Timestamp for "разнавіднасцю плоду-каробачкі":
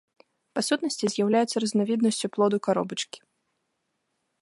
1.65-3.23